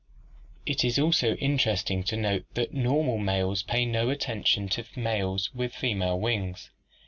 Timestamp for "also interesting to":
0.97-2.17